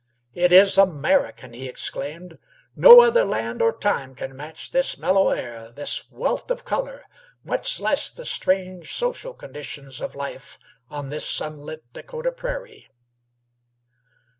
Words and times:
"It 0.33 0.51
is 0.51 0.79
American," 0.79 1.53
he 1.53 1.69
exclaimed. 1.69 2.39
"No 2.75 3.01
other 3.01 3.23
land 3.23 3.61
or 3.61 3.71
time 3.71 4.15
can 4.15 4.35
match 4.35 4.71
this 4.71 4.97
mellow 4.97 5.29
air, 5.29 5.71
this 5.71 6.09
wealth 6.09 6.49
of 6.49 6.65
color, 6.65 7.05
much 7.43 7.79
less 7.79 8.09
the 8.09 8.25
strange 8.25 8.95
social 8.95 9.35
conditions 9.35 10.01
of 10.01 10.15
life 10.15 10.57
on 10.89 11.09
this 11.09 11.29
sunlit 11.29 11.83
Dakota 11.93 12.31
prairie." 12.31 12.89